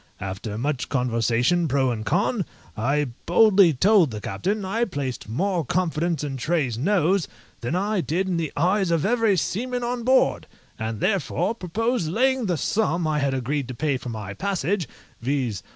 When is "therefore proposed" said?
11.01-12.07